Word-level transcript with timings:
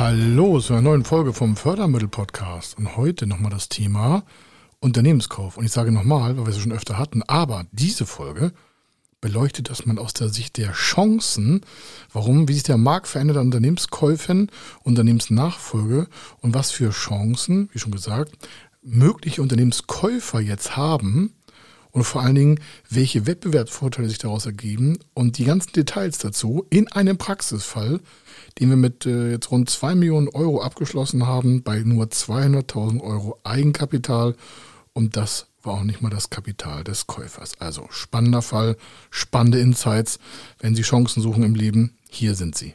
Hallo 0.00 0.58
zu 0.60 0.72
einer 0.72 0.80
neuen 0.80 1.04
Folge 1.04 1.34
vom 1.34 1.56
Fördermittel-Podcast. 1.56 2.78
Und 2.78 2.96
heute 2.96 3.26
nochmal 3.26 3.50
das 3.50 3.68
Thema 3.68 4.24
Unternehmenskauf. 4.78 5.58
Und 5.58 5.66
ich 5.66 5.72
sage 5.72 5.92
nochmal, 5.92 6.38
weil 6.38 6.46
wir 6.46 6.54
es 6.54 6.58
schon 6.58 6.72
öfter 6.72 6.96
hatten, 6.96 7.22
aber 7.24 7.66
diese 7.70 8.06
Folge 8.06 8.52
beleuchtet 9.20 9.68
das 9.68 9.84
mal 9.84 9.98
aus 9.98 10.14
der 10.14 10.30
Sicht 10.30 10.56
der 10.56 10.72
Chancen, 10.72 11.60
warum, 12.14 12.48
wie 12.48 12.54
sich 12.54 12.62
der 12.62 12.78
Markt 12.78 13.08
verändert 13.08 13.36
an 13.36 13.48
Unternehmenskäufen, 13.48 14.50
Unternehmensnachfolge 14.84 16.06
und 16.40 16.54
was 16.54 16.70
für 16.70 16.88
Chancen, 16.92 17.68
wie 17.74 17.78
schon 17.78 17.92
gesagt, 17.92 18.32
mögliche 18.80 19.42
Unternehmenskäufer 19.42 20.40
jetzt 20.40 20.78
haben 20.78 21.34
und 21.92 22.04
vor 22.04 22.22
allen 22.22 22.34
Dingen, 22.34 22.60
welche 22.88 23.26
Wettbewerbsvorteile 23.26 24.08
sich 24.08 24.18
daraus 24.18 24.46
ergeben 24.46 24.98
und 25.14 25.38
die 25.38 25.44
ganzen 25.44 25.72
Details 25.72 26.18
dazu 26.18 26.66
in 26.70 26.88
einem 26.88 27.18
Praxisfall, 27.18 28.00
den 28.58 28.70
wir 28.70 28.76
mit 28.76 29.06
äh, 29.06 29.30
jetzt 29.30 29.50
rund 29.50 29.68
2 29.70 29.94
Millionen 29.94 30.28
Euro 30.28 30.62
abgeschlossen 30.62 31.26
haben, 31.26 31.62
bei 31.62 31.80
nur 31.80 32.06
200.000 32.06 33.00
Euro 33.00 33.38
Eigenkapital 33.44 34.34
und 34.92 35.16
das 35.16 35.46
war 35.62 35.74
auch 35.74 35.82
nicht 35.82 36.00
mal 36.00 36.10
das 36.10 36.30
Kapital 36.30 36.84
des 36.84 37.06
Käufers. 37.06 37.60
Also 37.60 37.86
spannender 37.90 38.42
Fall, 38.42 38.76
spannende 39.10 39.60
Insights. 39.60 40.18
Wenn 40.58 40.74
Sie 40.74 40.82
Chancen 40.82 41.22
suchen 41.22 41.42
im 41.42 41.54
Leben, 41.54 41.98
hier 42.08 42.34
sind 42.34 42.56
sie. 42.56 42.74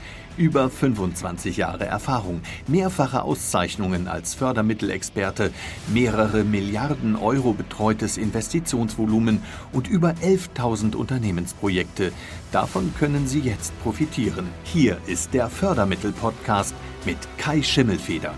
Über 0.37 0.69
25 0.69 1.57
Jahre 1.57 1.85
Erfahrung, 1.85 2.41
mehrfache 2.67 3.23
Auszeichnungen 3.23 4.07
als 4.07 4.33
Fördermittelexperte, 4.33 5.51
mehrere 5.93 6.43
Milliarden 6.43 7.15
Euro 7.15 7.53
betreutes 7.53 8.17
Investitionsvolumen 8.17 9.41
und 9.73 9.87
über 9.89 10.11
11.000 10.23 10.95
Unternehmensprojekte. 10.95 12.13
Davon 12.51 12.93
können 12.97 13.27
Sie 13.27 13.41
jetzt 13.41 13.77
profitieren. 13.83 14.47
Hier 14.63 14.97
ist 15.05 15.33
der 15.33 15.49
Fördermittel-Podcast 15.49 16.73
mit 17.05 17.17
Kai 17.37 17.61
Schimmelfeder. 17.61 18.33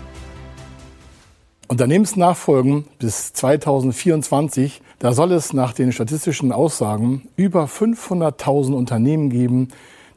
Unternehmensnachfolgen 1.68 2.86
bis 2.98 3.32
2024, 3.32 4.82
da 4.98 5.12
soll 5.12 5.32
es 5.32 5.52
nach 5.52 5.72
den 5.72 5.92
statistischen 5.92 6.52
Aussagen 6.52 7.28
über 7.36 7.64
500.000 7.64 8.74
Unternehmen 8.74 9.30
geben, 9.30 9.68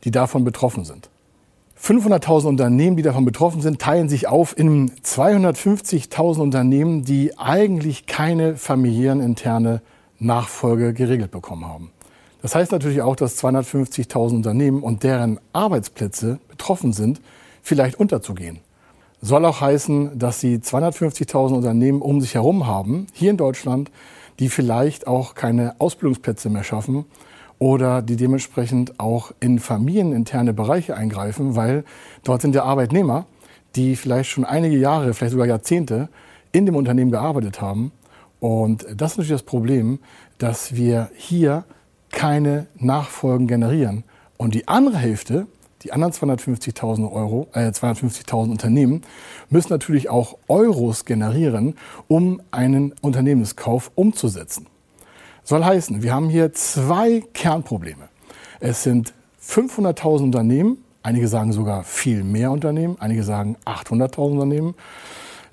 die 0.03 0.11
davon 0.11 0.44
betroffen 0.44 0.83
sind. 0.83 1.09
500.000 1.81 2.47
Unternehmen, 2.47 2.97
die 2.97 3.03
davon 3.03 3.25
betroffen 3.25 3.61
sind, 3.61 3.80
teilen 3.80 4.09
sich 4.09 4.28
auf 4.28 4.58
in 4.58 4.92
250.000 4.92 6.39
Unternehmen, 6.39 7.03
die 7.03 7.38
eigentlich 7.38 8.08
keine 8.08 8.56
familiären 8.56 9.22
interne 9.22 9.81
Nachfolge 10.20 10.94
geregelt 10.94 11.31
bekommen 11.31 11.66
haben. 11.66 11.92
Das 12.42 12.55
heißt 12.55 12.72
natürlich 12.72 13.02
auch, 13.02 13.16
dass 13.16 13.44
250.000 13.44 14.36
Unternehmen 14.36 14.83
und 14.83 15.03
deren 15.03 15.39
Arbeitsplätze 15.53 16.39
betroffen 16.50 16.94
sind, 16.94 17.22
vielleicht 17.61 18.00
unterzugehen. 18.00 18.59
Soll 19.22 19.45
auch 19.45 19.61
heißen, 19.61 20.17
dass 20.20 20.39
sie 20.39 20.58
250.000 20.58 21.55
Unternehmen 21.55 22.02
um 22.02 22.21
sich 22.21 22.36
herum 22.36 22.67
haben, 22.67 23.08
hier 23.14 23.32
in 23.32 23.38
Deutschland, 23.38 23.92
die 24.39 24.49
vielleicht 24.49 25.08
auch 25.08 25.36
keine 25.36 25.76
Ausbildungsplätze 25.80 26.49
mehr 26.49 26.64
schaffen 26.64 27.05
oder 27.60 28.02
die 28.02 28.16
dementsprechend 28.16 29.00
auch 29.00 29.32
in 29.40 29.60
familieninterne 29.60 30.54
Bereiche 30.54 30.95
eingreifen, 30.95 31.56
weil 31.56 31.84
dort 32.23 32.42
sind 32.42 32.56
ja 32.56 32.64
Arbeitnehmer, 32.64 33.26
die 33.76 33.95
vielleicht 33.95 34.30
schon 34.30 34.45
einige 34.45 34.78
Jahre, 34.78 35.14
vielleicht 35.14 35.32
sogar 35.32 35.48
Jahrzehnte 35.48 36.10
in 36.52 36.66
dem 36.66 36.76
Unternehmen 36.76 37.12
gearbeitet 37.12 37.62
haben. 37.62 37.92
Und 38.40 38.86
das 38.95 39.14
ist 39.14 39.18
natürlich 39.18 39.42
das 39.42 39.44
Problem, 39.44 40.00
dass 40.38 40.76
wir 40.76 41.10
hier 41.16 41.66
keine 42.12 42.68
Nachfolgen 42.76 43.48
generieren. 43.48 44.04
Und 44.38 44.54
die 44.54 44.68
andere 44.68 44.98
Hälfte, 44.98 45.48
die 45.84 45.92
anderen 45.94 46.14
250.000 46.14 47.12
Euro, 47.12 47.48
äh, 47.54 47.72
250.000 47.72 48.52
Unternehmen 48.52 49.02
müssen 49.50 49.70
natürlich 49.70 50.10
auch 50.10 50.38
Euros 50.48 51.06
generieren, 51.06 51.76
um 52.08 52.42
einen 52.52 52.94
Unternehmenskauf 53.02 53.92
umzusetzen. 53.95 54.68
Soll 55.47 55.63
heißen, 55.63 56.03
wir 56.03 56.13
haben 56.13 56.27
hier 56.27 56.52
zwei 56.52 57.23
Kernprobleme. 57.33 58.09
Es 58.59 58.83
sind 58.83 59.13
500.000 59.41 60.23
Unternehmen, 60.23 60.83
einige 61.03 61.30
sagen 61.30 61.53
sogar 61.53 61.85
viel 61.85 62.25
mehr 62.25 62.52
Unternehmen, 62.52 62.97
einige 62.99 63.23
sagen 63.23 63.55
800.000 63.63 64.17
Unternehmen, 64.17 64.75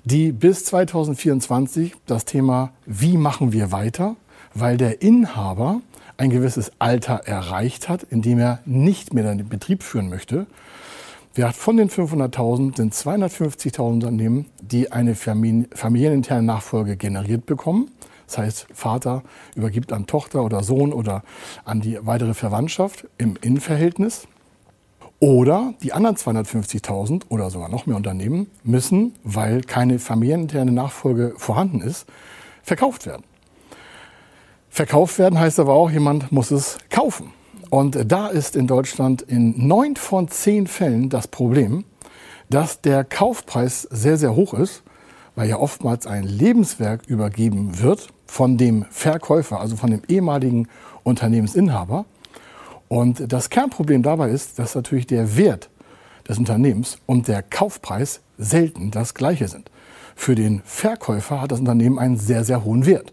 die 0.03 0.33
bis 0.33 0.65
2024 0.65 1.95
das 2.07 2.25
Thema, 2.25 2.73
wie 2.85 3.15
machen 3.15 3.53
wir 3.53 3.71
weiter, 3.71 4.17
weil 4.53 4.75
der 4.75 5.01
Inhaber 5.01 5.79
ein 6.17 6.29
gewisses 6.29 6.73
Alter 6.77 7.21
erreicht 7.23 7.87
hat, 7.87 8.03
in 8.03 8.21
dem 8.21 8.37
er 8.37 8.59
nicht 8.65 9.13
mehr 9.13 9.23
den 9.23 9.47
Betrieb 9.47 9.81
führen 9.81 10.09
möchte. 10.09 10.45
Von 11.53 11.77
den 11.77 11.89
500.000 11.89 12.75
sind 12.75 12.93
250.000 12.93 13.79
Unternehmen, 13.79 14.47
die 14.59 14.91
eine 14.91 15.15
familieninterne 15.15 16.43
Nachfolge 16.43 16.97
generiert 16.97 17.45
bekommen. 17.45 17.91
Das 18.27 18.37
heißt, 18.37 18.67
Vater 18.73 19.23
übergibt 19.55 19.93
an 19.93 20.07
Tochter 20.07 20.43
oder 20.43 20.63
Sohn 20.63 20.93
oder 20.93 21.23
an 21.63 21.81
die 21.81 21.99
weitere 22.01 22.33
Verwandtschaft 22.33 23.07
im 23.17 23.35
Innenverhältnis. 23.41 24.27
Oder 25.19 25.73
die 25.81 25.93
anderen 25.93 26.17
250.000 26.17 27.23
oder 27.29 27.49
sogar 27.49 27.69
noch 27.69 27.85
mehr 27.85 27.95
Unternehmen 27.95 28.47
müssen, 28.63 29.15
weil 29.23 29.61
keine 29.61 29.97
familieninterne 29.99 30.71
Nachfolge 30.71 31.33
vorhanden 31.37 31.81
ist, 31.81 32.05
verkauft 32.63 33.05
werden. 33.05 33.23
Verkauft 34.69 35.17
werden 35.19 35.39
heißt 35.39 35.59
aber 35.59 35.73
auch, 35.73 35.89
jemand 35.89 36.33
muss 36.33 36.51
es 36.51 36.77
kaufen. 36.89 37.31
Und 37.69 38.11
da 38.11 38.27
ist 38.27 38.55
in 38.55 38.67
Deutschland 38.67 39.21
in 39.21 39.67
neun 39.67 39.95
von 39.95 40.27
zehn 40.27 40.67
Fällen 40.67 41.09
das 41.09 41.29
Problem, 41.29 41.85
dass 42.49 42.81
der 42.81 43.03
Kaufpreis 43.03 43.83
sehr, 43.83 44.17
sehr 44.17 44.35
hoch 44.35 44.53
ist, 44.53 44.83
weil 45.35 45.49
ja 45.49 45.57
oftmals 45.57 46.07
ein 46.07 46.23
Lebenswerk 46.23 47.07
übergeben 47.07 47.79
wird 47.79 48.07
von 48.25 48.57
dem 48.57 48.85
Verkäufer, 48.89 49.59
also 49.59 49.75
von 49.75 49.91
dem 49.91 50.01
ehemaligen 50.07 50.67
Unternehmensinhaber. 51.03 52.05
Und 52.87 53.31
das 53.31 53.49
Kernproblem 53.49 54.03
dabei 54.03 54.29
ist, 54.29 54.59
dass 54.59 54.75
natürlich 54.75 55.07
der 55.07 55.37
Wert 55.37 55.69
des 56.27 56.37
Unternehmens 56.37 56.97
und 57.05 57.27
der 57.27 57.43
Kaufpreis 57.43 58.21
selten 58.37 58.91
das 58.91 59.13
gleiche 59.13 59.47
sind. 59.47 59.69
Für 60.15 60.35
den 60.35 60.61
Verkäufer 60.63 61.41
hat 61.41 61.51
das 61.51 61.59
Unternehmen 61.59 61.99
einen 61.99 62.17
sehr, 62.17 62.43
sehr 62.43 62.63
hohen 62.63 62.85
Wert. 62.85 63.11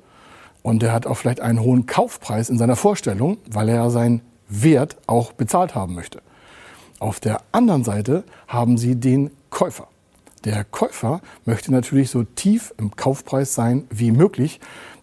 Und 0.63 0.83
er 0.83 0.93
hat 0.93 1.07
auch 1.07 1.17
vielleicht 1.17 1.41
einen 1.41 1.61
hohen 1.61 1.87
Kaufpreis 1.87 2.49
in 2.49 2.59
seiner 2.59 2.77
Vorstellung, 2.77 3.39
weil 3.51 3.69
er 3.69 3.91
seinen 3.91 4.23
Wert 4.49 4.97
auch 5.07 5.33
bezahlt 5.33 5.75
haben 5.75 5.95
möchte. 5.95 6.23
Auf 7.01 7.19
der 7.19 7.41
anderen 7.51 7.83
Seite 7.83 8.23
haben 8.47 8.79
Sie 8.79 8.95
den 8.95 9.31
Käufer. 9.51 9.89
Der 10.45 10.65
Käufer 10.65 11.21
möchte 11.45 11.73
natürlich 11.73 12.11
so 12.11 12.25
tief 12.25 12.75
im 12.79 12.97
Kaufpreis 12.97 13.55
sein 13.55 13.85
wie 13.91 14.11
möglich, 14.11 14.61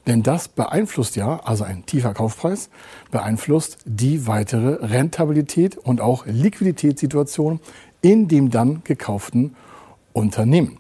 denn 0.08 0.24
das 0.24 0.48
beeinflusst 0.48 1.16
ja, 1.16 1.40
also 1.44 1.64
ein 1.64 1.86
tiefer 1.86 2.14
Kaufpreis, 2.14 2.70
beeinflusst 3.12 3.78
die 3.86 4.28
weitere 4.28 4.86
Rentabilität 4.86 5.78
und 5.78 6.02
auch 6.02 6.26
Liquiditätssituation 6.26 7.60
in 8.02 8.28
dem 8.28 8.50
dann 8.50 8.82
gekauften 8.84 9.56
Unternehmen. 10.14 10.78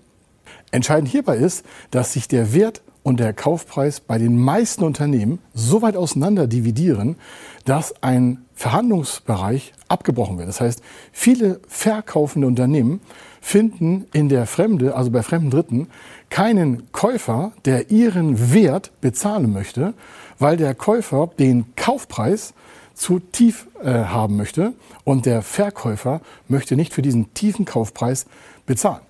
Entscheidend 0.72 1.10
hierbei 1.10 1.38
ist, 1.38 1.66
dass 1.92 2.14
sich 2.14 2.28
der 2.28 2.54
Wert 2.54 2.82
und 3.04 3.20
der 3.20 3.34
Kaufpreis 3.34 4.00
bei 4.00 4.18
den 4.18 4.38
meisten 4.38 4.84
Unternehmen 4.84 5.40
so 5.54 5.82
weit 5.82 5.96
auseinander 5.96 6.48
dividieren, 6.48 7.16
dass 7.66 8.04
ein 8.04 8.46
Verhandlungsbereich 8.56 9.74
abgebrochen 9.88 10.38
wird. 10.38 10.50
Das 10.50 10.62
heißt, 10.62 10.82
viele 11.12 11.60
verkaufende 11.68 12.48
Unternehmen 12.48 13.02
finden 13.42 14.06
in 14.12 14.30
der 14.30 14.46
Fremde, 14.46 14.96
also 14.96 15.12
bei 15.12 15.24
fremden 15.24 15.50
Dritten, 15.50 15.88
keinen 16.30 16.92
Käufer, 16.92 17.54
der 17.66 17.90
ihren 17.90 18.54
Wert 18.54 18.92
bezahlen 19.02 19.54
möchte, 19.54 19.94
weil 20.40 20.58
der 20.58 20.76
Käufer 20.76 21.30
den 21.40 21.74
Kaufpreis 21.76 22.54
zu 22.94 23.20
tief 23.20 23.68
äh, 23.82 23.92
haben 23.92 24.36
möchte 24.36 24.74
und 25.06 25.26
der 25.26 25.42
Verkäufer 25.42 26.22
möchte 26.48 26.76
nicht 26.76 26.94
für 26.94 27.02
diesen 27.02 27.34
tiefen 27.34 27.64
Kaufpreis 27.64 28.26
bezahlen. 28.66 29.02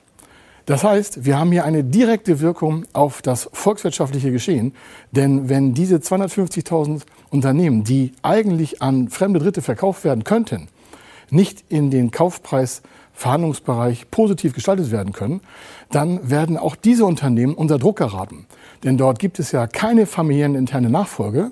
Das 0.69 0.83
heißt, 0.83 1.25
wir 1.25 1.39
haben 1.39 1.51
hier 1.51 1.65
eine 1.65 1.83
direkte 1.83 2.41
Wirkung 2.41 2.85
auf 2.93 3.23
das 3.23 3.49
volkswirtschaftliche 3.53 4.31
Geschehen, 4.31 4.75
denn 5.09 5.49
wenn 5.49 5.73
diese 5.73 5.95
250.000 5.95 7.01
Unternehmen, 7.31 7.83
die 7.83 8.13
eigentlich 8.21 8.79
an 8.79 9.09
fremde 9.09 9.39
Dritte 9.39 9.63
verkauft 9.63 10.03
werden 10.03 10.23
könnten, 10.23 10.67
nicht 11.31 11.63
in 11.69 11.89
den 11.89 12.11
Kaufpreis 12.11 12.83
Verhandlungsbereich 13.15 14.11
positiv 14.11 14.53
gestaltet 14.53 14.91
werden 14.91 15.11
können, 15.11 15.41
dann 15.89 16.29
werden 16.29 16.55
auch 16.55 16.75
diese 16.75 17.03
Unternehmen 17.03 17.55
unter 17.55 17.79
Druck 17.79 17.97
geraten. 17.97 18.45
Denn 18.83 18.95
dort 18.95 19.17
gibt 19.17 19.39
es 19.39 19.51
ja 19.51 19.65
keine 19.65 20.05
familieninterne 20.05 20.91
Nachfolge, 20.91 21.49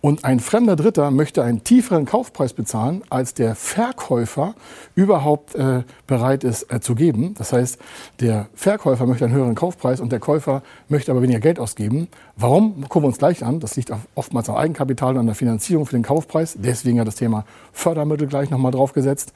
und 0.00 0.24
ein 0.24 0.38
fremder 0.38 0.76
Dritter 0.76 1.10
möchte 1.10 1.42
einen 1.42 1.64
tieferen 1.64 2.04
Kaufpreis 2.04 2.52
bezahlen, 2.52 3.02
als 3.10 3.34
der 3.34 3.56
Verkäufer 3.56 4.54
überhaupt 4.94 5.56
äh, 5.56 5.82
bereit 6.06 6.44
ist 6.44 6.72
äh, 6.72 6.80
zu 6.80 6.94
geben. 6.94 7.34
Das 7.36 7.52
heißt, 7.52 7.78
der 8.20 8.48
Verkäufer 8.54 9.06
möchte 9.06 9.24
einen 9.24 9.34
höheren 9.34 9.56
Kaufpreis 9.56 10.00
und 10.00 10.12
der 10.12 10.20
Käufer 10.20 10.62
möchte 10.88 11.10
aber 11.10 11.22
weniger 11.22 11.40
Geld 11.40 11.58
ausgeben. 11.58 12.06
Warum? 12.36 12.82
Gucken 12.82 13.02
wir 13.02 13.06
uns 13.08 13.18
gleich 13.18 13.44
an. 13.44 13.58
Das 13.58 13.74
liegt 13.74 13.92
oftmals 14.14 14.48
am 14.48 14.54
Eigenkapital 14.54 15.14
und 15.14 15.20
an 15.20 15.26
der 15.26 15.34
Finanzierung 15.34 15.84
für 15.84 15.96
den 15.96 16.04
Kaufpreis. 16.04 16.56
Deswegen 16.56 17.00
hat 17.00 17.08
das 17.08 17.16
Thema 17.16 17.44
Fördermittel 17.72 18.28
gleich 18.28 18.50
nochmal 18.50 18.70
draufgesetzt. 18.70 19.32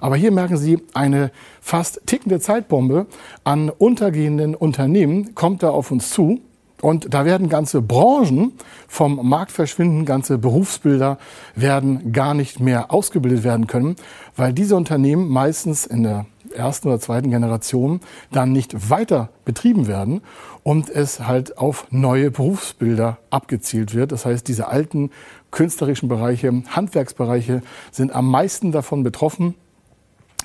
Aber 0.00 0.14
hier 0.14 0.30
merken 0.30 0.56
Sie, 0.56 0.80
eine 0.94 1.32
fast 1.60 2.02
tickende 2.06 2.38
Zeitbombe 2.38 3.06
an 3.42 3.68
untergehenden 3.68 4.54
Unternehmen 4.54 5.34
kommt 5.34 5.64
da 5.64 5.70
auf 5.70 5.90
uns 5.90 6.10
zu. 6.10 6.40
Und 6.84 7.14
da 7.14 7.24
werden 7.24 7.48
ganze 7.48 7.80
Branchen 7.80 8.52
vom 8.88 9.26
Markt 9.26 9.52
verschwinden, 9.52 10.04
ganze 10.04 10.36
Berufsbilder 10.36 11.16
werden 11.54 12.12
gar 12.12 12.34
nicht 12.34 12.60
mehr 12.60 12.92
ausgebildet 12.92 13.42
werden 13.42 13.66
können, 13.66 13.96
weil 14.36 14.52
diese 14.52 14.76
Unternehmen 14.76 15.30
meistens 15.30 15.86
in 15.86 16.02
der 16.02 16.26
ersten 16.54 16.88
oder 16.88 17.00
zweiten 17.00 17.30
Generation 17.30 18.00
dann 18.32 18.52
nicht 18.52 18.90
weiter 18.90 19.30
betrieben 19.46 19.86
werden 19.86 20.20
und 20.62 20.90
es 20.90 21.20
halt 21.20 21.56
auf 21.56 21.86
neue 21.90 22.30
Berufsbilder 22.30 23.16
abgezielt 23.30 23.94
wird. 23.94 24.12
Das 24.12 24.26
heißt, 24.26 24.46
diese 24.46 24.68
alten 24.68 25.10
künstlerischen 25.52 26.10
Bereiche, 26.10 26.64
Handwerksbereiche 26.68 27.62
sind 27.92 28.14
am 28.14 28.30
meisten 28.30 28.72
davon 28.72 29.02
betroffen 29.04 29.54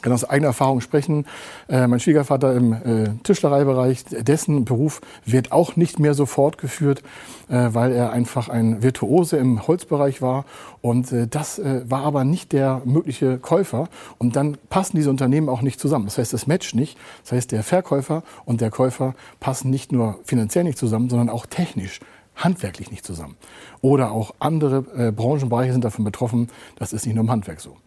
kann 0.01 0.13
aus 0.13 0.23
eigener 0.23 0.47
Erfahrung 0.47 0.81
sprechen. 0.81 1.25
Äh, 1.67 1.87
mein 1.87 1.99
Schwiegervater 1.99 2.55
im 2.55 2.73
äh, 2.73 3.09
Tischlereibereich, 3.23 4.05
dessen 4.05 4.65
Beruf 4.65 5.01
wird 5.25 5.51
auch 5.51 5.75
nicht 5.75 5.99
mehr 5.99 6.13
so 6.13 6.25
fortgeführt, 6.25 7.01
äh, 7.49 7.69
weil 7.71 7.91
er 7.91 8.11
einfach 8.11 8.49
ein 8.49 8.81
Virtuose 8.81 9.37
im 9.37 9.67
Holzbereich 9.67 10.21
war. 10.21 10.45
Und 10.81 11.11
äh, 11.11 11.27
das 11.27 11.59
äh, 11.59 11.81
war 11.89 12.03
aber 12.03 12.23
nicht 12.23 12.51
der 12.53 12.81
mögliche 12.85 13.37
Käufer. 13.37 13.89
Und 14.17 14.35
dann 14.35 14.57
passen 14.69 14.97
diese 14.97 15.09
Unternehmen 15.09 15.49
auch 15.49 15.61
nicht 15.61 15.79
zusammen. 15.79 16.05
Das 16.05 16.17
heißt, 16.17 16.33
das 16.33 16.47
matcht 16.47 16.75
nicht. 16.75 16.97
Das 17.23 17.33
heißt, 17.33 17.51
der 17.51 17.63
Verkäufer 17.63 18.23
und 18.45 18.61
der 18.61 18.71
Käufer 18.71 19.15
passen 19.39 19.69
nicht 19.69 19.91
nur 19.91 20.19
finanziell 20.23 20.63
nicht 20.63 20.77
zusammen, 20.77 21.09
sondern 21.09 21.29
auch 21.29 21.45
technisch 21.45 21.99
handwerklich 22.43 22.91
nicht 22.91 23.05
zusammen. 23.05 23.35
Oder 23.81 24.11
auch 24.11 24.33
andere 24.39 24.85
äh, 24.95 25.11
Branchenbereiche 25.11 25.71
sind 25.71 25.83
davon 25.83 26.05
betroffen. 26.05 26.49
Das 26.77 26.93
ist 26.93 27.05
nicht 27.05 27.15
nur 27.15 27.23
im 27.23 27.31
Handwerk 27.31 27.61
so. 27.61 27.77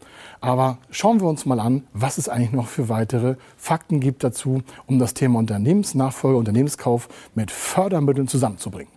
Aber 0.41 0.79
schauen 0.91 1.21
wir 1.21 1.29
uns 1.29 1.47
mal 1.47 1.61
an, 1.61 1.85
was 1.93 2.19
es 2.19 2.29
eigentlich 2.29 2.53
noch 2.53 2.69
für 2.69 2.89
weitere 2.89 3.37
Fakten 3.57 4.01
gibt 4.01 4.25
dazu, 4.25 4.63
um 4.87 4.99
das 4.99 5.15
Thema 5.15 5.39
Unternehmensnachfolge, 5.39 6.39
Unternehmenskauf 6.39 7.09
mit 7.35 7.51
Fördermitteln 7.51 8.29
zusammenzubringen. 8.29 8.93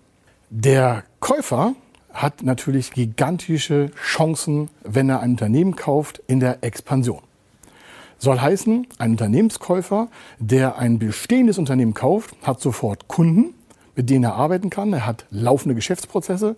Der 0.50 1.04
Käufer 1.20 1.74
hat 2.14 2.44
natürlich 2.44 2.92
gigantische 2.92 3.92
Chancen, 4.02 4.70
wenn 4.84 5.10
er 5.10 5.20
ein 5.20 5.32
Unternehmen 5.32 5.76
kauft 5.76 6.22
in 6.28 6.40
der 6.40 6.64
Expansion. 6.64 7.22
Soll 8.18 8.40
heißen, 8.40 8.88
ein 8.98 9.12
Unternehmenskäufer, 9.12 10.08
der 10.40 10.78
ein 10.78 10.98
bestehendes 11.00 11.58
Unternehmen 11.58 11.94
kauft, 11.94 12.36
hat 12.44 12.62
sofort 12.62 13.08
Kunden, 13.08 13.54
mit 13.96 14.10
denen 14.10 14.24
er 14.24 14.36
arbeiten 14.36 14.70
kann. 14.70 14.94
Er 14.94 15.06
hat 15.06 15.26
laufende 15.30 15.76
Geschäftsprozesse. 15.76 16.56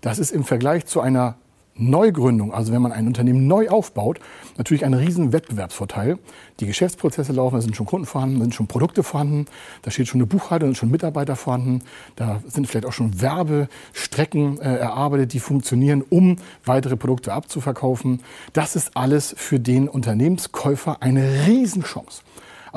Das 0.00 0.18
ist 0.18 0.30
im 0.30 0.44
Vergleich 0.44 0.86
zu 0.86 1.00
einer 1.00 1.36
Neugründung, 1.78 2.52
also 2.52 2.72
wenn 2.72 2.82
man 2.82 2.92
ein 2.92 3.06
Unternehmen 3.06 3.46
neu 3.46 3.68
aufbaut, 3.68 4.18
natürlich 4.56 4.84
ein 4.84 4.94
riesen 4.94 5.32
Wettbewerbsvorteil. 5.32 6.18
Die 6.60 6.66
Geschäftsprozesse 6.66 7.32
laufen, 7.32 7.54
da 7.54 7.60
sind 7.60 7.76
schon 7.76 7.86
Kunden 7.86 8.06
vorhanden, 8.06 8.38
da 8.38 8.42
sind 8.42 8.54
schon 8.54 8.66
Produkte 8.66 9.02
vorhanden, 9.02 9.46
da 9.82 9.90
steht 9.90 10.08
schon 10.08 10.20
eine 10.20 10.26
Buchhaltung, 10.26 10.70
da 10.70 10.72
sind 10.72 10.78
schon 10.78 10.90
Mitarbeiter 10.90 11.36
vorhanden, 11.36 11.82
da 12.16 12.40
sind 12.46 12.66
vielleicht 12.66 12.86
auch 12.86 12.92
schon 12.92 13.20
Werbestrecken 13.20 14.60
äh, 14.60 14.76
erarbeitet, 14.76 15.32
die 15.32 15.40
funktionieren, 15.40 16.02
um 16.08 16.36
weitere 16.64 16.96
Produkte 16.96 17.32
abzuverkaufen. 17.32 18.22
Das 18.52 18.74
ist 18.74 18.96
alles 18.96 19.34
für 19.38 19.60
den 19.60 19.88
Unternehmenskäufer 19.88 21.00
eine 21.00 21.46
Riesenchance. 21.46 22.22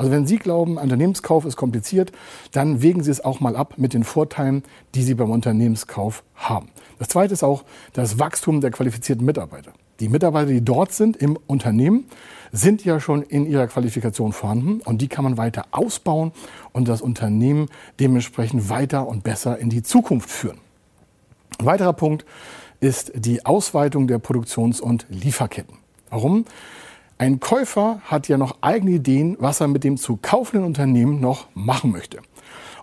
Also 0.02 0.10
wenn 0.10 0.26
Sie 0.26 0.38
glauben, 0.38 0.78
Unternehmenskauf 0.78 1.44
ist 1.44 1.54
kompliziert, 1.54 2.10
dann 2.50 2.82
wägen 2.82 3.04
Sie 3.04 3.10
es 3.12 3.24
auch 3.24 3.38
mal 3.38 3.54
ab 3.54 3.74
mit 3.76 3.94
den 3.94 4.02
Vorteilen, 4.02 4.64
die 4.96 5.04
Sie 5.04 5.14
beim 5.14 5.30
Unternehmenskauf 5.30 6.24
haben. 6.34 6.70
Das 6.98 7.06
Zweite 7.06 7.34
ist 7.34 7.44
auch 7.44 7.62
das 7.92 8.18
Wachstum 8.18 8.60
der 8.60 8.72
qualifizierten 8.72 9.24
Mitarbeiter. 9.24 9.72
Die 10.00 10.08
Mitarbeiter, 10.08 10.50
die 10.50 10.64
dort 10.64 10.92
sind 10.92 11.16
im 11.18 11.38
Unternehmen, 11.46 12.06
sind 12.50 12.84
ja 12.84 12.98
schon 12.98 13.22
in 13.22 13.46
ihrer 13.46 13.68
Qualifikation 13.68 14.32
vorhanden 14.32 14.80
und 14.80 15.00
die 15.00 15.06
kann 15.06 15.22
man 15.22 15.36
weiter 15.36 15.66
ausbauen 15.70 16.32
und 16.72 16.88
das 16.88 17.00
Unternehmen 17.00 17.68
dementsprechend 18.00 18.68
weiter 18.70 19.06
und 19.06 19.22
besser 19.22 19.56
in 19.60 19.70
die 19.70 19.84
Zukunft 19.84 20.30
führen. 20.30 20.58
Ein 21.60 21.66
weiterer 21.66 21.92
Punkt 21.92 22.24
ist 22.80 23.12
die 23.14 23.46
Ausweitung 23.46 24.08
der 24.08 24.18
Produktions- 24.18 24.80
und 24.80 25.06
Lieferketten. 25.10 25.76
Warum? 26.10 26.44
Ein 27.22 27.38
Käufer 27.38 28.00
hat 28.06 28.26
ja 28.26 28.36
noch 28.36 28.56
eigene 28.62 28.90
Ideen, 28.90 29.36
was 29.38 29.60
er 29.60 29.68
mit 29.68 29.84
dem 29.84 29.96
zu 29.96 30.18
kaufenden 30.20 30.66
Unternehmen 30.66 31.20
noch 31.20 31.46
machen 31.54 31.92
möchte. 31.92 32.18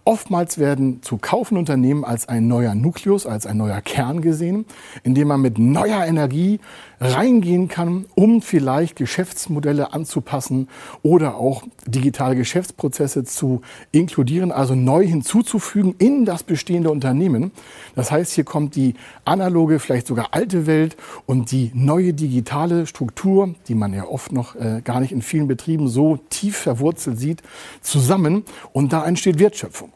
Oftmals 0.05 0.57
werden 0.57 1.01
zu 1.03 1.17
kaufende 1.17 1.59
Unternehmen 1.59 2.03
als 2.03 2.27
ein 2.27 2.47
neuer 2.47 2.75
Nukleus, 2.75 3.25
als 3.25 3.45
ein 3.45 3.57
neuer 3.57 3.81
Kern 3.81 4.21
gesehen, 4.21 4.65
in 5.03 5.13
dem 5.13 5.27
man 5.27 5.41
mit 5.41 5.59
neuer 5.59 6.05
Energie 6.05 6.59
reingehen 6.99 7.67
kann, 7.67 8.05
um 8.15 8.41
vielleicht 8.41 8.95
Geschäftsmodelle 8.95 9.93
anzupassen 9.93 10.67
oder 11.01 11.35
auch 11.35 11.63
digitale 11.85 12.35
Geschäftsprozesse 12.35 13.23
zu 13.23 13.61
inkludieren, 13.91 14.51
also 14.51 14.75
neu 14.75 15.05
hinzuzufügen 15.05 15.95
in 15.97 16.25
das 16.25 16.43
bestehende 16.43 16.91
Unternehmen. 16.91 17.51
Das 17.95 18.11
heißt, 18.11 18.33
hier 18.33 18.43
kommt 18.43 18.75
die 18.75 18.95
analoge, 19.25 19.79
vielleicht 19.79 20.07
sogar 20.07 20.29
alte 20.31 20.65
Welt 20.65 20.97
und 21.25 21.51
die 21.51 21.71
neue 21.73 22.13
digitale 22.13 22.85
Struktur, 22.85 23.55
die 23.67 23.75
man 23.75 23.93
ja 23.93 24.05
oft 24.05 24.31
noch 24.31 24.55
äh, 24.55 24.81
gar 24.83 24.99
nicht 24.99 25.11
in 25.11 25.21
vielen 25.21 25.47
Betrieben 25.47 25.87
so 25.87 26.17
tief 26.29 26.57
verwurzelt 26.57 27.19
sieht, 27.19 27.41
zusammen 27.81 28.43
und 28.73 28.91
da 28.91 29.05
entsteht 29.05 29.39
Wertschöpfung. 29.39 29.91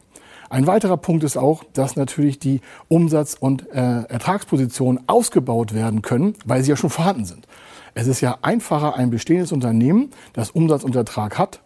Ein 0.53 0.67
weiterer 0.67 0.97
Punkt 0.97 1.23
ist 1.23 1.35
auch, 1.35 1.63
dass 1.73 1.95
natürlich 1.95 2.37
die 2.37 2.61
Umsatz- 2.87 3.35
und 3.39 3.71
äh, 3.71 4.03
Ertragspositionen 4.03 5.01
ausgebaut 5.07 5.73
werden 5.73 6.03
können, 6.03 6.35
weil 6.45 6.63
sie 6.63 6.69
ja 6.69 6.77
schon 6.77 6.91
vorhanden 6.91 7.25
sind. 7.25 7.47
Es 7.95 8.05
ist 8.05 8.21
ja 8.21 8.37
einfacher, 8.43 8.95
ein 8.95 9.09
bestehendes 9.09 9.51
Unternehmen, 9.51 10.11
das 10.33 10.51
Umsatz 10.51 10.83
und 10.83 10.95
Ertrag 10.95 11.39
hat, 11.39 11.61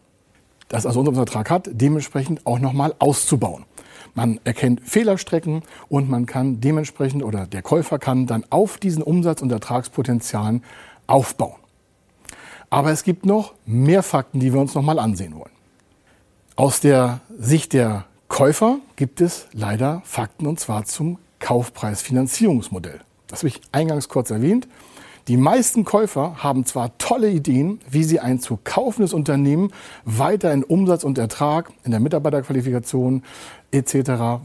das 0.70 0.86
also 0.86 1.02
Umsatz 1.02 1.18
und 1.18 1.20
Ertrag 1.20 1.50
hat, 1.50 1.70
dementsprechend 1.70 2.46
auch 2.48 2.60
nochmal 2.60 2.96
auszubauen. 3.00 3.66
Man 4.14 4.40
erkennt 4.46 4.80
Fehlerstrecken 4.80 5.64
und 5.90 6.10
man 6.10 6.26
kann 6.26 6.62
dementsprechend 6.62 7.26
oder 7.26 7.46
der 7.46 7.64
Käufer 7.64 8.00
kann 8.00 8.26
dann 8.26 8.46
auf 8.52 8.78
diesen 8.78 9.04
Umsatz- 9.04 9.42
und 9.42 9.52
Ertragspotenzialen 9.52 10.64
aufbauen. 11.08 11.60
Aber 12.70 12.92
es 12.92 13.04
gibt 13.04 13.26
noch 13.26 13.54
mehr 13.66 14.02
Fakten, 14.02 14.40
die 14.40 14.54
wir 14.54 14.62
uns 14.62 14.76
nochmal 14.76 14.98
ansehen 14.98 15.36
wollen. 15.36 15.52
Aus 16.56 16.80
der 16.80 17.20
Sicht 17.38 17.74
der 17.74 18.06
Käufer 18.30 18.80
gibt 18.96 19.22
es 19.22 19.48
leider 19.54 20.02
Fakten 20.06 20.48
und 20.48 20.60
zwar 20.60 20.86
zum 20.86 21.18
Kaufpreisfinanzierungsmodell. 21.40 23.00
Das 23.28 23.40
habe 23.40 23.48
ich 23.48 23.62
eingangs 23.72 24.10
kurz 24.10 24.32
erwähnt. 24.32 24.68
Die 25.28 25.38
meisten 25.38 25.84
Käufer 25.84 26.42
haben 26.42 26.66
zwar 26.66 26.98
tolle 27.00 27.30
Ideen, 27.30 27.82
wie 27.90 28.06
sie 28.06 28.22
ein 28.22 28.40
zu 28.40 28.58
kaufendes 28.64 29.14
Unternehmen 29.14 29.74
weiter 30.06 30.54
in 30.54 30.64
Umsatz 30.64 31.04
und 31.04 31.18
Ertrag, 31.18 31.72
in 31.84 31.92
der 31.92 32.00
Mitarbeiterqualifikation 32.00 33.24
etc. 33.72 33.94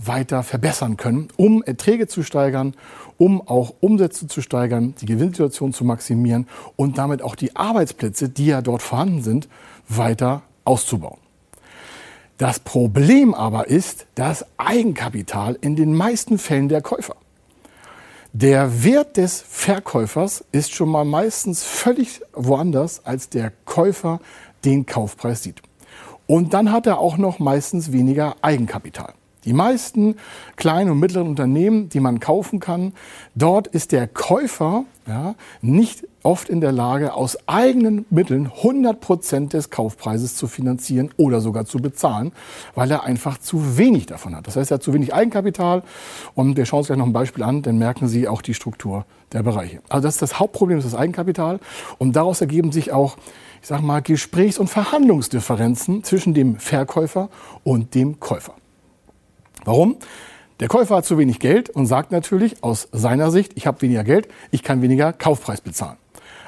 weiter 0.04 0.42
verbessern 0.42 0.96
können, 0.96 1.28
um 1.36 1.62
Erträge 1.62 2.08
zu 2.08 2.24
steigern, 2.24 2.74
um 3.16 3.46
auch 3.46 3.74
Umsätze 3.78 4.26
zu 4.26 4.42
steigern, 4.42 4.96
die 5.00 5.06
Gewinnsituation 5.06 5.72
zu 5.72 5.84
maximieren 5.84 6.48
und 6.74 6.98
damit 6.98 7.22
auch 7.22 7.36
die 7.36 7.54
Arbeitsplätze, 7.54 8.28
die 8.28 8.46
ja 8.46 8.60
dort 8.60 8.82
vorhanden 8.82 9.22
sind, 9.22 9.48
weiter 9.88 10.42
auszubauen. 10.64 11.21
Das 12.42 12.58
Problem 12.58 13.34
aber 13.34 13.68
ist 13.68 14.06
das 14.16 14.44
Eigenkapital 14.56 15.56
in 15.60 15.76
den 15.76 15.94
meisten 15.94 16.38
Fällen 16.38 16.68
der 16.68 16.82
Käufer. 16.82 17.14
Der 18.32 18.82
Wert 18.82 19.16
des 19.16 19.40
Verkäufers 19.40 20.44
ist 20.50 20.74
schon 20.74 20.88
mal 20.88 21.04
meistens 21.04 21.62
völlig 21.62 22.20
woanders, 22.32 23.06
als 23.06 23.28
der 23.28 23.52
Käufer 23.64 24.18
den 24.64 24.86
Kaufpreis 24.86 25.44
sieht. 25.44 25.62
Und 26.26 26.52
dann 26.52 26.72
hat 26.72 26.88
er 26.88 26.98
auch 26.98 27.16
noch 27.16 27.38
meistens 27.38 27.92
weniger 27.92 28.34
Eigenkapital. 28.42 29.14
Die 29.44 29.52
meisten 29.52 30.16
kleinen 30.56 30.90
und 30.90 31.00
mittleren 31.00 31.28
Unternehmen, 31.28 31.88
die 31.88 32.00
man 32.00 32.20
kaufen 32.20 32.60
kann, 32.60 32.92
dort 33.34 33.66
ist 33.66 33.92
der 33.92 34.06
Käufer 34.06 34.84
ja, 35.06 35.34
nicht 35.60 36.06
oft 36.22 36.48
in 36.48 36.60
der 36.60 36.70
Lage, 36.70 37.14
aus 37.14 37.36
eigenen 37.48 38.04
Mitteln 38.10 38.46
100 38.46 39.00
Prozent 39.00 39.52
des 39.52 39.70
Kaufpreises 39.70 40.36
zu 40.36 40.46
finanzieren 40.46 41.10
oder 41.16 41.40
sogar 41.40 41.64
zu 41.64 41.78
bezahlen, 41.78 42.30
weil 42.76 42.90
er 42.90 43.02
einfach 43.02 43.38
zu 43.38 43.76
wenig 43.76 44.06
davon 44.06 44.36
hat. 44.36 44.46
Das 44.46 44.54
heißt, 44.54 44.70
er 44.70 44.76
hat 44.76 44.82
zu 44.82 44.94
wenig 44.94 45.12
Eigenkapital. 45.12 45.82
Und 46.34 46.56
wir 46.56 46.66
schauen 46.66 46.78
uns 46.78 46.86
gleich 46.86 46.98
noch 46.98 47.06
ein 47.06 47.12
Beispiel 47.12 47.42
an, 47.42 47.62
dann 47.62 47.78
merken 47.78 48.06
Sie 48.06 48.28
auch 48.28 48.42
die 48.42 48.54
Struktur 48.54 49.04
der 49.32 49.42
Bereiche. 49.42 49.80
Also 49.88 50.06
das 50.06 50.14
ist 50.14 50.22
das 50.22 50.38
Hauptproblem, 50.38 50.78
das 50.78 50.86
ist 50.86 50.92
das 50.92 51.00
Eigenkapital. 51.00 51.58
Und 51.98 52.14
daraus 52.14 52.40
ergeben 52.40 52.70
sich 52.70 52.92
auch, 52.92 53.16
ich 53.60 53.68
sage 53.68 53.82
mal, 53.82 54.02
Gesprächs- 54.02 54.58
und 54.58 54.68
Verhandlungsdifferenzen 54.68 56.04
zwischen 56.04 56.34
dem 56.34 56.56
Verkäufer 56.56 57.28
und 57.64 57.94
dem 57.94 58.20
Käufer. 58.20 58.54
Warum? 59.64 59.96
Der 60.60 60.68
Käufer 60.68 60.96
hat 60.96 61.06
zu 61.06 61.18
wenig 61.18 61.38
Geld 61.38 61.70
und 61.70 61.86
sagt 61.86 62.12
natürlich 62.12 62.62
aus 62.62 62.88
seiner 62.92 63.30
Sicht, 63.30 63.52
ich 63.56 63.66
habe 63.66 63.82
weniger 63.82 64.04
Geld, 64.04 64.28
ich 64.50 64.62
kann 64.62 64.82
weniger 64.82 65.12
Kaufpreis 65.12 65.60
bezahlen. 65.60 65.96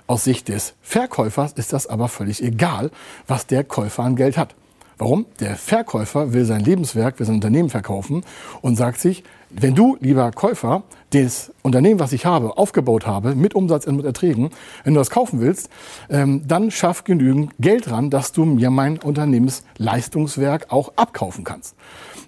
Aus 0.07 0.25
Sicht 0.25 0.49
des 0.49 0.75
Verkäufers 0.83 1.53
ist 1.53 1.73
das 1.73 1.87
aber 1.87 2.09
völlig 2.09 2.43
egal, 2.43 2.91
was 3.27 3.47
der 3.47 3.65
Käufer 3.65 4.03
an 4.03 4.17
Geld 4.17 4.37
hat. 4.37 4.55
Warum? 4.99 5.27
Der 5.41 5.57
Verkäufer 5.57 6.33
will 6.33 6.45
sein 6.45 6.63
Lebenswerk, 6.63 7.19
will 7.19 7.27
sein 7.27 7.37
Unternehmen 7.37 7.71
verkaufen 7.71 8.25
und 8.61 8.77
sagt 8.77 9.01
sich, 9.01 9.25
wenn 9.51 9.75
du, 9.75 9.97
lieber 10.01 10.31
Käufer, 10.31 10.83
das 11.11 11.53
Unternehmen, 11.63 12.01
was 12.01 12.13
ich 12.13 12.27
habe, 12.27 12.59
aufgebaut 12.59 13.07
habe, 13.07 13.35
mit 13.35 13.55
Umsatz 13.55 13.87
und 13.87 13.97
mit 13.97 14.05
Erträgen, 14.05 14.51
wenn 14.83 14.95
du 14.95 15.01
das 15.01 15.11
kaufen 15.11 15.41
willst, 15.41 15.71
ähm, 16.11 16.43
dann 16.47 16.71
schaff 16.71 17.05
genügend 17.05 17.53
Geld 17.59 17.91
ran, 17.91 18.11
dass 18.11 18.33
du 18.33 18.45
mir 18.45 18.71
mein 18.71 18.99
Unternehmensleistungswerk 18.99 20.67
auch 20.71 20.93
abkaufen 20.97 21.45
kannst. 21.45 21.75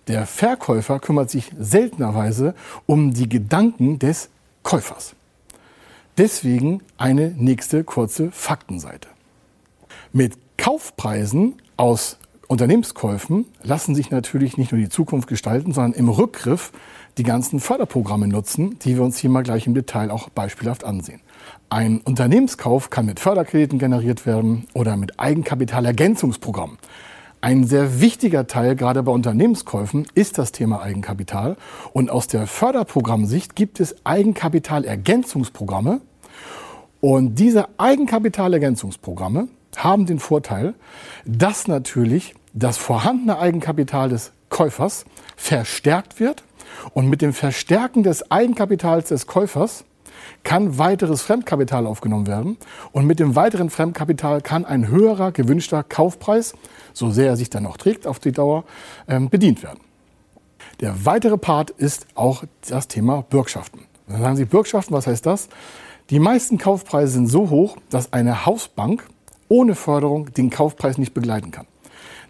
Der 0.09 0.27
Verkäufer 0.27 1.01
kümmert 1.01 1.31
sich 1.31 1.51
seltenerweise 1.59 2.55
um 2.87 3.13
die 3.13 3.29
Gedanken 3.29 3.99
des 3.99 4.29
Käufers. 4.63 5.15
Deswegen 6.19 6.83
eine 6.97 7.31
nächste 7.37 7.85
kurze 7.85 8.31
Faktenseite. 8.31 9.09
Mit 10.13 10.39
Kaufpreisen 10.57 11.57
aus 11.77 12.19
Unternehmenskäufen 12.49 13.47
lassen 13.63 13.95
sich 13.95 14.11
natürlich 14.11 14.57
nicht 14.57 14.71
nur 14.71 14.81
die 14.81 14.89
Zukunft 14.89 15.29
gestalten, 15.29 15.73
sondern 15.73 15.93
im 15.93 16.09
Rückgriff 16.09 16.73
die 17.19 17.25
ganzen 17.25 17.61
Förderprogramme 17.61 18.29
nutzen, 18.29 18.79
die 18.81 18.95
wir 18.97 19.03
uns 19.03 19.19
hier 19.19 19.31
mal 19.31 19.43
gleich 19.43 19.67
im 19.67 19.75
Detail 19.75 20.11
auch 20.11 20.29
beispielhaft 20.29 20.85
ansehen. 20.85 21.21
Ein 21.71 22.01
Unternehmenskauf 22.03 22.91
kann 22.91 23.07
mit 23.07 23.19
Förderkrediten 23.19 23.79
generiert 23.79 24.27
werden 24.27 24.69
oder 24.75 24.97
mit 24.97 25.19
Eigenkapitalergänzungsprogrammen. 25.19 26.79
Ein 27.40 27.64
sehr 27.64 28.00
wichtiger 28.00 28.47
Teil, 28.47 28.76
gerade 28.76 29.02
bei 29.02 29.12
Unternehmenskäufen, 29.12 30.07
ist 30.14 30.38
das 30.38 30.52
Thema 30.52 30.81
Eigenkapital. 30.81 31.57
Und 31.93 32.11
aus 32.11 32.26
der 32.28 32.47
Förderprogrammsicht 32.47 33.55
gibt 33.55 33.78
es 33.78 33.95
Eigenkapitalergänzungsprogramme. 34.05 36.00
Und 37.00 37.37
diese 37.37 37.69
Eigenkapitalergänzungsprogramme 37.78 39.49
haben 39.76 40.07
den 40.07 40.19
Vorteil, 40.19 40.75
dass 41.25 41.69
natürlich 41.69 42.35
das 42.55 42.78
vorhandene 42.78 43.38
Eigenkapital 43.38 44.09
des 44.09 44.33
Käufers 44.49 45.05
verstärkt 45.37 46.19
wird. 46.19 46.43
Und 46.95 47.09
mit 47.09 47.23
dem 47.23 47.33
Verstärken 47.33 48.02
des 48.02 48.31
Eigenkapitals 48.31 49.09
des 49.09 49.26
Käufers 49.26 49.85
kann 50.43 50.79
weiteres 50.79 51.23
Fremdkapital 51.23 51.87
aufgenommen 51.87 52.27
werden. 52.27 52.57
Und 52.93 53.07
mit 53.07 53.19
dem 53.19 53.37
weiteren 53.37 53.71
Fremdkapital 53.71 54.41
kann 54.41 54.65
ein 54.65 54.89
höherer 54.89 55.33
gewünschter 55.33 55.83
Kaufpreis 55.83 56.55
so 56.97 57.11
sehr 57.11 57.29
er 57.29 57.37
sich 57.37 57.51
dann 57.51 57.65
noch 57.65 57.77
trägt 57.77 58.07
auf 58.07 58.19
die 58.19 58.33
Dauer, 58.33 58.65
ähm, 59.07 59.29
bedient 59.29 59.63
werden. 59.63 59.81
Der 60.81 61.05
weitere 61.05 61.37
Part 61.37 61.71
ist 61.71 62.07
auch 62.15 62.45
das 62.69 62.89
Thema 62.89 63.23
Bürgschaften. 63.23 63.83
Dann 64.09 64.21
sagen 64.21 64.37
Sie 64.37 64.45
Bürgschaften, 64.45 64.95
was 64.95 65.07
heißt 65.07 65.27
das? 65.27 65.49
Die 66.11 66.19
meisten 66.19 66.59
Kaufpreise 66.59 67.13
sind 67.13 67.27
so 67.27 67.51
hoch, 67.51 67.77
dass 67.91 68.13
eine 68.13 68.47
Hausbank 68.47 69.07
ohne 69.49 69.75
Förderung 69.75 70.33
den 70.33 70.51
Kaufpreis 70.51 70.99
nicht 70.99 71.15
begleiten 71.15 71.51
kann. 71.51 71.67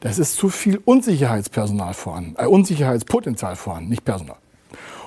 Das 0.01 0.19
ist 0.19 0.37
zu 0.37 0.49
viel 0.49 0.81
Unsicherheitspersonal 0.85 1.95
vorhanden, 1.95 2.35
äh, 2.39 2.47
Unsicherheitspotenzial 2.47 3.57
vorhanden, 3.57 3.91
nicht 3.91 4.05
Personal. 4.05 4.37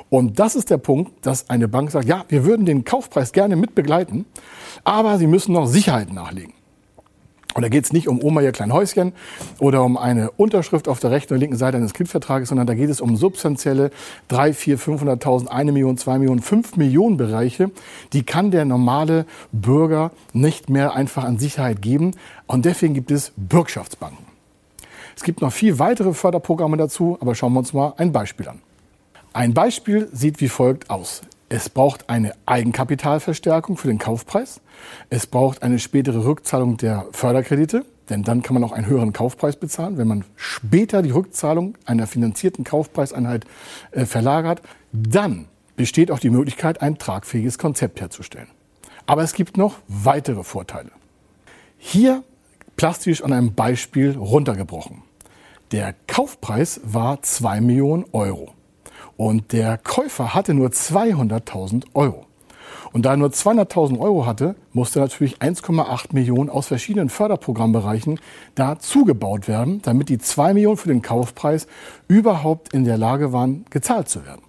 Und 0.09 0.39
das 0.39 0.55
ist 0.55 0.69
der 0.69 0.77
Punkt, 0.77 1.25
dass 1.25 1.49
eine 1.49 1.67
Bank 1.67 1.91
sagt, 1.91 2.07
ja, 2.07 2.25
wir 2.29 2.45
würden 2.45 2.65
den 2.65 2.83
Kaufpreis 2.83 3.31
gerne 3.31 3.55
mit 3.55 3.75
begleiten, 3.75 4.25
aber 4.83 5.17
Sie 5.17 5.27
müssen 5.27 5.53
noch 5.53 5.67
Sicherheiten 5.67 6.15
nachlegen. 6.15 6.53
Und 7.55 7.63
da 7.63 7.69
geht 7.69 7.83
es 7.83 7.93
nicht 7.93 8.07
um 8.07 8.23
Oma 8.23 8.41
ihr 8.41 8.51
klein 8.51 8.71
Häuschen 8.71 9.11
oder 9.59 9.83
um 9.83 9.97
eine 9.97 10.29
Unterschrift 10.31 10.87
auf 10.87 10.99
der 10.99 11.09
rechten 11.09 11.33
oder 11.33 11.39
linken 11.39 11.57
Seite 11.57 11.77
eines 11.77 11.93
Kreditvertrages, 11.93 12.49
sondern 12.49 12.67
da 12.67 12.75
geht 12.75 12.91
es 12.91 13.01
um 13.01 13.15
substanzielle 13.17 13.89
3, 14.27 14.53
4, 14.53 14.77
500.000, 14.79 15.47
1 15.47 15.71
Million, 15.71 15.97
2 15.97 16.19
Millionen, 16.19 16.41
5 16.41 16.77
Millionen 16.77 17.17
Bereiche. 17.17 17.71
Die 18.13 18.23
kann 18.23 18.51
der 18.51 18.65
normale 18.65 19.25
Bürger 19.51 20.11
nicht 20.31 20.69
mehr 20.69 20.93
einfach 20.93 21.23
an 21.23 21.39
Sicherheit 21.39 21.81
geben. 21.81 22.11
Und 22.45 22.65
deswegen 22.65 22.93
gibt 22.93 23.09
es 23.09 23.33
Bürgschaftsbanken. 23.35 24.25
Es 25.15 25.23
gibt 25.23 25.41
noch 25.41 25.51
viel 25.51 25.79
weitere 25.79 26.13
Förderprogramme 26.13 26.77
dazu, 26.77 27.17
aber 27.19 27.33
schauen 27.33 27.53
wir 27.53 27.59
uns 27.59 27.73
mal 27.73 27.93
ein 27.97 28.11
Beispiel 28.11 28.47
an. 28.47 28.61
Ein 29.31 29.53
Beispiel 29.53 30.09
sieht 30.11 30.41
wie 30.41 30.49
folgt 30.49 30.89
aus. 30.89 31.21
Es 31.49 31.69
braucht 31.69 32.09
eine 32.09 32.33
Eigenkapitalverstärkung 32.47 33.77
für 33.77 33.87
den 33.87 33.99
Kaufpreis. 33.99 34.59
Es 35.09 35.27
braucht 35.27 35.61
eine 35.61 35.77
spätere 35.77 36.25
Rückzahlung 36.25 36.77
der 36.77 37.05
Förderkredite, 37.11 37.85
denn 38.09 38.23
dann 38.23 38.41
kann 38.41 38.55
man 38.55 38.63
auch 38.63 38.71
einen 38.71 38.87
höheren 38.87 39.13
Kaufpreis 39.13 39.55
bezahlen. 39.55 39.97
Wenn 39.97 40.07
man 40.07 40.25
später 40.35 41.03
die 41.03 41.11
Rückzahlung 41.11 41.77
einer 41.85 42.07
finanzierten 42.07 42.63
Kaufpreiseinheit 42.63 43.45
äh, 43.91 44.05
verlagert, 44.05 44.63
dann 44.91 45.45
besteht 45.75 46.09
auch 46.09 46.19
die 46.19 46.31
Möglichkeit, 46.31 46.81
ein 46.81 46.97
tragfähiges 46.97 47.59
Konzept 47.59 48.01
herzustellen. 48.01 48.47
Aber 49.05 49.21
es 49.21 49.33
gibt 49.33 49.57
noch 49.57 49.77
weitere 49.87 50.43
Vorteile. 50.43 50.91
Hier 51.77 52.23
plastisch 52.77 53.23
an 53.23 53.33
einem 53.33 53.53
Beispiel 53.53 54.17
runtergebrochen. 54.17 55.03
Der 55.71 55.93
Kaufpreis 56.07 56.81
war 56.83 57.21
2 57.21 57.61
Millionen 57.61 58.05
Euro. 58.11 58.53
Und 59.19 59.51
der 59.51 59.77
Käufer 59.77 60.33
hatte 60.33 60.53
nur 60.53 60.69
200.000 60.69 61.87
Euro. 61.93 62.25
Und 62.93 63.03
da 63.03 63.11
er 63.11 63.17
nur 63.17 63.27
200.000 63.27 63.99
Euro 63.99 64.25
hatte, 64.25 64.55
musste 64.71 64.99
natürlich 64.99 65.39
1,8 65.39 66.13
Millionen 66.13 66.49
aus 66.49 66.67
verschiedenen 66.67 67.09
Förderprogrammbereichen 67.09 68.21
dazugebaut 68.55 69.49
werden, 69.49 69.81
damit 69.81 70.07
die 70.07 70.19
2 70.19 70.53
Millionen 70.53 70.77
für 70.77 70.87
den 70.87 71.01
Kaufpreis 71.01 71.67
überhaupt 72.07 72.73
in 72.73 72.85
der 72.85 72.97
Lage 72.97 73.33
waren, 73.33 73.65
gezahlt 73.69 74.07
zu 74.07 74.25
werden. 74.25 74.41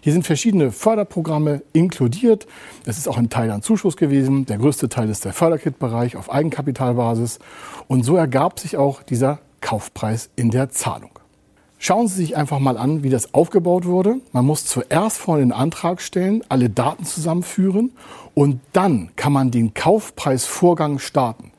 Hier 0.00 0.12
sind 0.12 0.26
verschiedene 0.26 0.72
Förderprogramme 0.72 1.62
inkludiert. 1.72 2.48
Es 2.86 2.98
ist 2.98 3.06
auch 3.06 3.16
ein 3.16 3.30
Teil 3.30 3.52
an 3.52 3.62
Zuschuss 3.62 3.96
gewesen. 3.96 4.44
Der 4.46 4.58
größte 4.58 4.88
Teil 4.88 5.08
ist 5.08 5.24
der 5.24 5.32
Förderkit-Bereich 5.32 6.16
auf 6.16 6.32
Eigenkapitalbasis. 6.32 7.38
Und 7.86 8.02
so 8.02 8.16
ergab 8.16 8.58
sich 8.58 8.76
auch 8.76 9.04
dieser 9.04 9.38
Kaufpreis 9.60 10.30
in 10.34 10.50
der 10.50 10.70
Zahlung. 10.70 11.10
Schauen 11.86 12.08
Sie 12.08 12.14
sich 12.14 12.34
einfach 12.34 12.60
mal 12.60 12.78
an, 12.78 13.02
wie 13.02 13.10
das 13.10 13.34
aufgebaut 13.34 13.84
wurde. 13.84 14.16
Man 14.32 14.46
muss 14.46 14.64
zuerst 14.64 15.18
vorne 15.18 15.42
den 15.42 15.52
Antrag 15.52 16.00
stellen, 16.00 16.42
alle 16.48 16.70
Daten 16.70 17.04
zusammenführen 17.04 17.92
und 18.32 18.60
dann 18.72 19.10
kann 19.16 19.34
man 19.34 19.50
den 19.50 19.74
Kaufpreisvorgang 19.74 20.98
starten. 20.98 21.52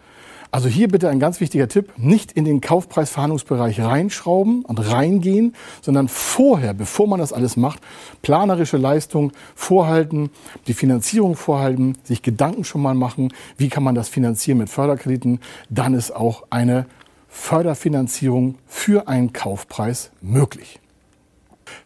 Also 0.49 0.67
hier 0.67 0.87
bitte 0.87 1.09
ein 1.09 1.19
ganz 1.19 1.41
wichtiger 1.41 1.67
Tipp, 1.67 1.93
nicht 1.97 2.31
in 2.31 2.43
den 2.43 2.59
Kaufpreisverhandlungsbereich 2.59 3.79
reinschrauben 3.81 4.65
und 4.65 4.79
reingehen, 4.79 5.53
sondern 5.83 6.07
vorher, 6.07 6.73
bevor 6.73 7.07
man 7.07 7.19
das 7.19 7.31
alles 7.31 7.55
macht, 7.55 7.81
planerische 8.23 8.77
Leistung 8.77 9.31
vorhalten, 9.53 10.31
die 10.65 10.73
Finanzierung 10.73 11.35
vorhalten, 11.35 11.99
sich 12.03 12.23
Gedanken 12.23 12.63
schon 12.63 12.81
mal 12.81 12.95
machen, 12.95 13.31
wie 13.57 13.69
kann 13.69 13.83
man 13.83 13.93
das 13.93 14.09
finanzieren 14.09 14.57
mit 14.57 14.69
Förderkrediten, 14.69 15.39
dann 15.69 15.93
ist 15.93 16.15
auch 16.15 16.45
eine 16.49 16.87
Förderfinanzierung 17.35 18.55
für 18.65 19.07
einen 19.07 19.33
Kaufpreis 19.33 20.09
möglich. 20.21 20.79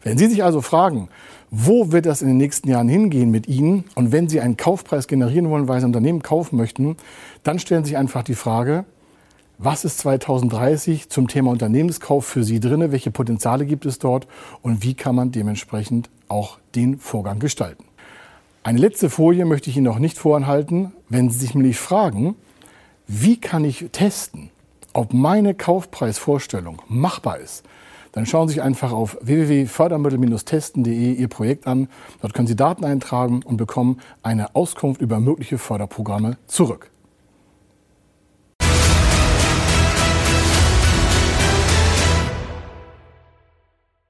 Wenn 0.02 0.16
Sie 0.16 0.26
sich 0.26 0.44
also 0.44 0.62
fragen, 0.62 1.08
wo 1.50 1.90
wird 1.92 2.06
das 2.06 2.22
in 2.22 2.28
den 2.28 2.36
nächsten 2.36 2.68
Jahren 2.68 2.88
hingehen 2.88 3.30
mit 3.30 3.48
Ihnen 3.48 3.84
und 3.94 4.12
wenn 4.12 4.28
Sie 4.28 4.40
einen 4.40 4.56
Kaufpreis 4.56 5.08
generieren 5.08 5.50
wollen, 5.50 5.68
weil 5.68 5.80
Sie 5.80 5.84
ein 5.84 5.90
Unternehmen 5.90 6.22
kaufen 6.22 6.56
möchten, 6.56 6.96
dann 7.42 7.58
stellen 7.58 7.84
Sie 7.84 7.90
sich 7.90 7.98
einfach 7.98 8.22
die 8.22 8.36
Frage, 8.36 8.84
was 9.58 9.84
ist 9.84 9.98
2030 9.98 11.10
zum 11.10 11.28
Thema 11.28 11.50
Unternehmenskauf 11.50 12.24
für 12.24 12.44
Sie 12.44 12.60
drin? 12.60 12.92
Welche 12.92 13.10
Potenziale 13.10 13.66
gibt 13.66 13.84
es 13.84 13.98
dort? 13.98 14.28
Und 14.62 14.82
wie 14.82 14.94
kann 14.94 15.14
man 15.14 15.32
dementsprechend 15.32 16.08
auch 16.28 16.58
den 16.74 16.98
Vorgang 16.98 17.40
gestalten? 17.40 17.84
Eine 18.62 18.78
letzte 18.78 19.10
Folie 19.10 19.44
möchte 19.44 19.68
ich 19.68 19.76
Ihnen 19.76 19.86
noch 19.86 19.98
nicht 19.98 20.16
voranhalten. 20.16 20.92
Wenn 21.08 21.28
Sie 21.28 21.38
sich 21.38 21.54
nämlich 21.54 21.78
fragen, 21.78 22.36
wie 23.06 23.38
kann 23.38 23.64
ich 23.64 23.88
testen, 23.92 24.50
ob 24.92 25.12
meine 25.12 25.54
Kaufpreisvorstellung 25.54 26.82
machbar 26.88 27.38
ist, 27.38 27.64
dann 28.12 28.26
schauen 28.26 28.48
Sie 28.48 28.54
sich 28.54 28.62
einfach 28.62 28.92
auf 28.92 29.16
www.fördermittel-testen.de 29.20 31.12
Ihr 31.14 31.28
Projekt 31.28 31.66
an. 31.66 31.88
Dort 32.20 32.34
können 32.34 32.48
Sie 32.48 32.56
Daten 32.56 32.84
eintragen 32.84 33.42
und 33.44 33.56
bekommen 33.56 34.00
eine 34.22 34.54
Auskunft 34.56 35.00
über 35.00 35.20
mögliche 35.20 35.58
Förderprogramme 35.58 36.36
zurück. 36.46 36.90